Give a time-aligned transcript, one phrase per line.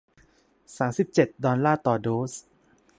[0.77, 2.33] สามสิบเจ็ด ดอลลาร์ต่อโดส